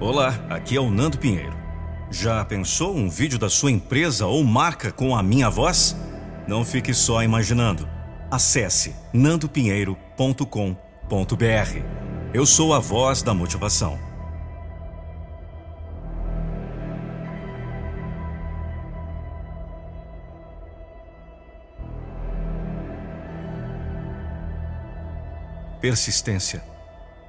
Olá, 0.00 0.34
aqui 0.48 0.76
é 0.76 0.80
o 0.80 0.90
Nando 0.90 1.18
Pinheiro. 1.18 1.54
Já 2.10 2.42
pensou 2.42 2.96
um 2.96 3.10
vídeo 3.10 3.38
da 3.38 3.50
sua 3.50 3.70
empresa 3.70 4.26
ou 4.26 4.42
marca 4.42 4.90
com 4.90 5.14
a 5.14 5.22
minha 5.22 5.50
voz? 5.50 5.94
Não 6.48 6.64
fique 6.64 6.94
só 6.94 7.22
imaginando. 7.22 7.86
Acesse 8.30 8.96
nandopinheiro.com.br. 9.12 10.46
Eu 12.32 12.46
sou 12.46 12.72
a 12.72 12.78
voz 12.78 13.20
da 13.20 13.34
motivação. 13.34 13.98
Persistência 25.78 26.64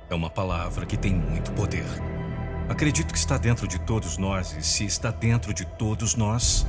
é 0.10 0.16
uma 0.16 0.30
palavra 0.30 0.86
que 0.86 0.96
tem 0.96 1.14
muito 1.14 1.52
poder. 1.52 2.21
Acredito 2.70 3.12
que 3.12 3.20
está 3.20 3.38
dentro 3.38 3.68
de 3.68 3.80
todos 3.80 4.18
nós, 4.18 4.56
e 4.58 4.64
se 4.64 4.86
está 4.86 5.12
dentro 5.12 5.54
de 5.54 5.66
todos 5.66 6.16
nós, 6.16 6.66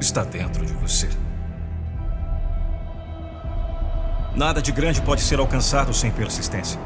está 0.00 0.24
dentro 0.24 0.66
de 0.66 0.72
você. 0.74 1.08
Nada 4.34 4.62
de 4.62 4.72
grande 4.72 5.00
pode 5.02 5.20
ser 5.20 5.38
alcançado 5.38 5.92
sem 5.92 6.10
persistência, 6.10 6.80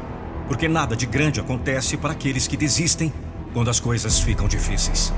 porque 0.47 0.67
nada 0.67 0.95
de 0.95 1.05
grande 1.05 1.39
acontece 1.39 1.97
para 1.97 2.11
aqueles 2.11 2.47
que 2.47 2.57
desistem 2.57 3.11
quando 3.53 3.69
as 3.69 3.79
coisas 3.79 4.19
ficam 4.19 4.47
difíceis. 4.47 5.13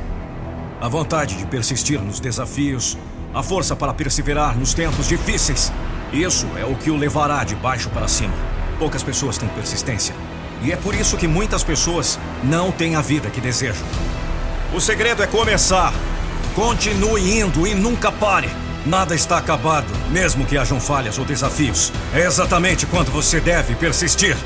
A 0.79 0.87
vontade 0.87 1.35
de 1.35 1.45
persistir 1.45 1.99
nos 1.99 2.19
desafios, 2.19 2.97
a 3.33 3.43
força 3.43 3.75
para 3.75 3.93
perseverar 3.93 4.57
nos 4.57 4.73
tempos 4.73 5.07
difíceis, 5.07 5.71
isso 6.13 6.47
é 6.57 6.65
o 6.65 6.75
que 6.75 6.89
o 6.89 6.95
levará 6.95 7.43
de 7.43 7.55
baixo 7.55 7.89
para 7.89 8.07
cima. 8.07 8.33
Poucas 8.77 9.03
pessoas 9.03 9.37
têm 9.37 9.49
persistência. 9.49 10.15
E 10.61 10.71
é 10.71 10.75
por 10.75 10.93
isso 10.93 11.17
que 11.17 11.27
muitas 11.27 11.63
pessoas 11.63 12.19
não 12.43 12.71
têm 12.71 12.95
a 12.95 13.01
vida 13.01 13.29
que 13.29 13.39
desejam. 13.39 13.85
O 14.73 14.79
segredo 14.79 15.23
é 15.23 15.27
começar. 15.27 15.93
Continue 16.53 17.39
indo 17.39 17.65
e 17.65 17.73
nunca 17.73 18.11
pare. 18.11 18.49
Nada 18.85 19.15
está 19.15 19.37
acabado, 19.37 19.87
mesmo 20.09 20.45
que 20.45 20.57
hajam 20.57 20.79
falhas 20.79 21.17
ou 21.17 21.25
desafios. 21.25 21.91
É 22.13 22.21
exatamente 22.21 22.85
quando 22.85 23.11
você 23.11 23.39
deve 23.39 23.75
persistir. 23.75 24.37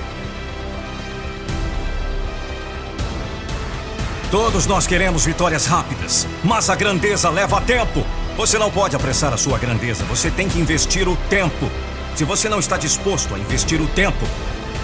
Todos 4.31 4.65
nós 4.65 4.87
queremos 4.87 5.25
vitórias 5.25 5.67
rápidas, 5.67 6.27
mas 6.43 6.67
a 6.67 6.75
grandeza 6.75 7.29
leva 7.29 7.61
tempo. 7.61 8.03
Você 8.35 8.57
não 8.57 8.71
pode 8.71 8.95
apressar 8.95 9.31
a 9.31 9.37
sua 9.37 9.59
grandeza, 9.59 10.03
você 10.05 10.31
tem 10.31 10.49
que 10.49 10.59
investir 10.59 11.07
o 11.07 11.15
tempo. 11.29 11.69
Se 12.15 12.23
você 12.23 12.49
não 12.49 12.59
está 12.59 12.75
disposto 12.75 13.35
a 13.35 13.39
investir 13.39 13.79
o 13.79 13.87
tempo, 13.87 14.25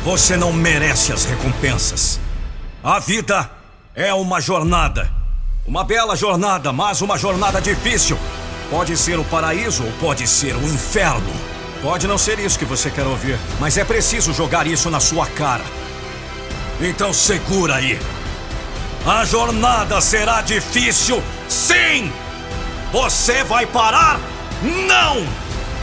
você 0.03 0.38
não 0.38 0.53
merece 0.53 1.11
as 1.11 1.25
recompensas. 1.25 2.19
A 2.83 3.00
vida 3.00 3.50
é 3.94 4.14
uma 4.14 4.39
jornada. 4.39 5.11
Uma 5.67 5.83
bela 5.83 6.16
jornada, 6.16 6.72
mas 6.72 7.02
uma 7.02 7.17
jornada 7.17 7.61
difícil. 7.61 8.17
Pode 8.70 8.95
ser 8.97 9.20
o 9.20 9.23
paraíso 9.25 9.83
ou 9.83 9.92
pode 9.94 10.27
ser 10.27 10.55
o 10.55 10.64
inferno. 10.64 11.31
Pode 11.81 12.08
não 12.08 12.17
ser 12.17 12.39
isso 12.39 12.58
que 12.58 12.66
você 12.66 12.89
quer 12.89 13.05
ouvir, 13.05 13.38
mas 13.59 13.77
é 13.77 13.83
preciso 13.83 14.33
jogar 14.33 14.67
isso 14.67 14.89
na 14.89 15.00
sua 15.00 15.25
cara. 15.27 15.64
Então 16.81 17.14
segura 17.14 17.75
aí. 17.75 18.00
A 19.05 19.23
jornada 19.25 20.00
será 20.02 20.42
difícil, 20.42 21.23
sim! 21.47 22.11
Você 22.92 23.44
vai 23.44 23.66
parar? 23.66 24.20
Não! 24.61 25.25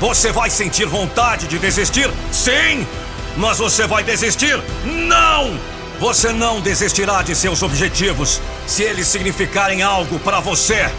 Você 0.00 0.32
vai 0.32 0.50
sentir 0.50 0.84
vontade 0.84 1.46
de 1.46 1.58
desistir? 1.58 2.10
Sim! 2.30 2.86
Mas 3.36 3.58
você 3.58 3.86
vai 3.86 4.02
desistir? 4.02 4.60
Não! 4.84 5.58
Você 5.98 6.30
não 6.30 6.60
desistirá 6.60 7.22
de 7.22 7.34
seus 7.34 7.62
objetivos 7.62 8.40
se 8.66 8.82
eles 8.82 9.06
significarem 9.06 9.82
algo 9.82 10.18
para 10.18 10.40
você. 10.40 10.90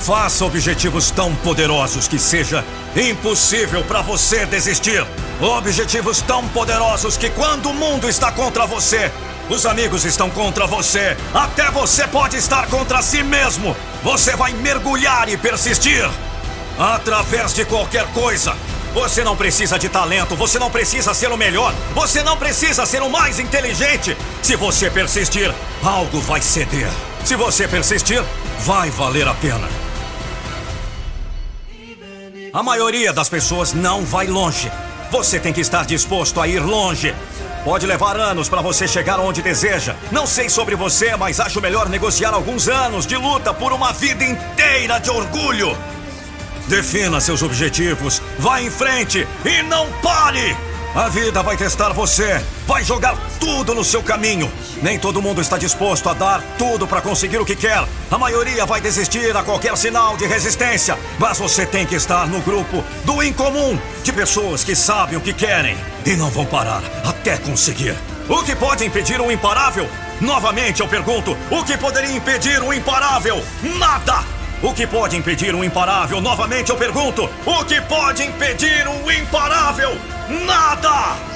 Faça 0.00 0.44
objetivos 0.44 1.10
tão 1.10 1.34
poderosos 1.36 2.06
que 2.06 2.18
seja 2.18 2.64
impossível 2.94 3.82
para 3.84 4.00
você 4.00 4.46
desistir. 4.46 5.04
Objetivos 5.40 6.20
tão 6.22 6.46
poderosos 6.48 7.16
que 7.16 7.30
quando 7.30 7.70
o 7.70 7.74
mundo 7.74 8.08
está 8.08 8.30
contra 8.30 8.66
você, 8.66 9.10
os 9.48 9.66
amigos 9.66 10.04
estão 10.04 10.30
contra 10.30 10.66
você, 10.66 11.16
até 11.34 11.70
você 11.70 12.06
pode 12.06 12.36
estar 12.36 12.66
contra 12.68 13.02
si 13.02 13.22
mesmo. 13.22 13.76
Você 14.02 14.36
vai 14.36 14.52
mergulhar 14.52 15.28
e 15.28 15.36
persistir 15.36 16.08
através 16.78 17.54
de 17.54 17.64
qualquer 17.64 18.06
coisa. 18.12 18.54
Você 18.94 19.24
não 19.24 19.36
precisa 19.36 19.76
de 19.76 19.88
talento, 19.88 20.36
você 20.36 20.56
não 20.56 20.70
precisa 20.70 21.12
ser 21.12 21.32
o 21.32 21.36
melhor, 21.36 21.74
você 21.94 22.22
não 22.22 22.36
precisa 22.36 22.86
ser 22.86 23.02
o 23.02 23.10
mais 23.10 23.40
inteligente. 23.40 24.16
Se 24.40 24.54
você 24.54 24.88
persistir, 24.88 25.52
algo 25.82 26.20
vai 26.20 26.40
ceder. 26.40 26.88
Se 27.24 27.34
você 27.34 27.66
persistir, 27.66 28.22
vai 28.60 28.90
valer 28.90 29.26
a 29.26 29.34
pena. 29.34 29.68
A 32.52 32.62
maioria 32.62 33.12
das 33.12 33.28
pessoas 33.28 33.72
não 33.72 34.04
vai 34.04 34.28
longe. 34.28 34.70
Você 35.10 35.40
tem 35.40 35.52
que 35.52 35.60
estar 35.60 35.84
disposto 35.84 36.40
a 36.40 36.46
ir 36.46 36.60
longe. 36.60 37.12
Pode 37.64 37.86
levar 37.86 38.16
anos 38.16 38.48
para 38.48 38.62
você 38.62 38.86
chegar 38.86 39.18
onde 39.18 39.42
deseja. 39.42 39.96
Não 40.12 40.24
sei 40.24 40.48
sobre 40.48 40.76
você, 40.76 41.16
mas 41.16 41.40
acho 41.40 41.60
melhor 41.60 41.88
negociar 41.88 42.32
alguns 42.32 42.68
anos 42.68 43.08
de 43.08 43.16
luta 43.16 43.52
por 43.52 43.72
uma 43.72 43.92
vida 43.92 44.22
inteira 44.22 45.00
de 45.00 45.10
orgulho. 45.10 45.76
Defina 46.68 47.20
seus 47.20 47.42
objetivos, 47.42 48.22
vá 48.38 48.60
em 48.60 48.70
frente 48.70 49.26
e 49.44 49.62
não 49.62 49.90
pare! 50.02 50.56
A 50.94 51.08
vida 51.08 51.42
vai 51.42 51.56
testar 51.56 51.92
você, 51.92 52.40
vai 52.68 52.84
jogar 52.84 53.16
tudo 53.40 53.74
no 53.74 53.82
seu 53.82 54.00
caminho. 54.00 54.50
Nem 54.80 54.96
todo 54.96 55.20
mundo 55.20 55.40
está 55.40 55.58
disposto 55.58 56.08
a 56.08 56.14
dar 56.14 56.40
tudo 56.56 56.86
para 56.86 57.00
conseguir 57.00 57.38
o 57.38 57.44
que 57.44 57.56
quer. 57.56 57.84
A 58.08 58.16
maioria 58.16 58.64
vai 58.64 58.80
desistir 58.80 59.36
a 59.36 59.42
qualquer 59.42 59.76
sinal 59.76 60.16
de 60.16 60.24
resistência. 60.24 60.96
Mas 61.18 61.36
você 61.36 61.66
tem 61.66 61.84
que 61.84 61.96
estar 61.96 62.28
no 62.28 62.40
grupo 62.42 62.84
do 63.04 63.20
incomum, 63.24 63.76
de 64.04 64.12
pessoas 64.12 64.62
que 64.62 64.76
sabem 64.76 65.18
o 65.18 65.20
que 65.20 65.32
querem 65.32 65.76
e 66.06 66.14
não 66.14 66.30
vão 66.30 66.46
parar 66.46 66.82
até 67.04 67.38
conseguir. 67.38 67.96
O 68.28 68.44
que 68.44 68.54
pode 68.54 68.84
impedir 68.84 69.20
o 69.20 69.32
imparável? 69.32 69.88
Novamente 70.20 70.80
eu 70.80 70.86
pergunto: 70.86 71.36
o 71.50 71.64
que 71.64 71.76
poderia 71.76 72.16
impedir 72.16 72.62
o 72.62 72.72
imparável? 72.72 73.44
Nada! 73.78 74.33
O 74.62 74.72
que 74.72 74.86
pode 74.86 75.16
impedir 75.16 75.54
um 75.54 75.62
imparável? 75.62 76.20
Novamente 76.20 76.70
eu 76.70 76.76
pergunto: 76.76 77.28
o 77.44 77.64
que 77.64 77.80
pode 77.82 78.22
impedir 78.22 78.86
um 78.88 79.10
imparável? 79.10 79.98
Nada! 80.46 81.34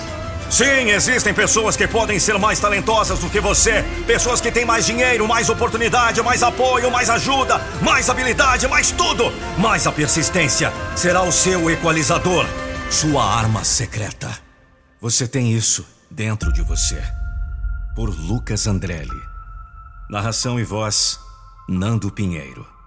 Sim, 0.51 0.89
existem 0.91 1.35
pessoas 1.35 1.77
que 1.77 1.87
podem 1.87 2.19
ser 2.19 2.39
mais 2.39 2.59
talentosas 2.59 3.19
do 3.19 3.29
que 3.29 3.39
você, 3.39 3.85
pessoas 4.07 4.41
que 4.41 4.51
têm 4.51 4.65
mais 4.65 4.87
dinheiro, 4.87 5.29
mais 5.29 5.51
oportunidade, 5.51 6.23
mais 6.23 6.43
apoio, 6.43 6.91
mais 6.91 7.11
ajuda, 7.11 7.61
mais 7.83 8.09
habilidade, 8.09 8.67
mais 8.67 8.91
tudo. 8.91 9.31
Mas 9.59 9.87
a 9.87 9.93
persistência 9.93 10.73
será 10.97 11.23
o 11.23 11.31
seu 11.31 11.71
equalizador, 11.71 12.47
sua 12.91 13.23
arma 13.23 13.63
secreta. 13.63 14.31
Você 15.03 15.29
tem 15.29 15.53
isso 15.53 15.87
dentro 16.11 16.51
de 16.51 16.63
você. 16.63 17.03
Por 17.95 18.09
Lucas 18.09 18.67
Andrelli. 18.67 19.21
Narração 20.09 20.59
e 20.59 20.65
voz: 20.65 21.21
Nando 21.69 22.11
Pinheiro. 22.11 22.78